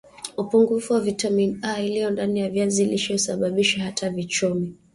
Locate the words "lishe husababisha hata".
2.85-4.09